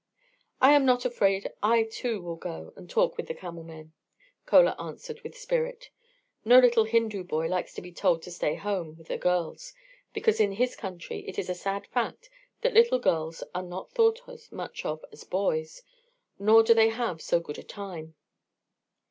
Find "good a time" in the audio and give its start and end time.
17.39-18.15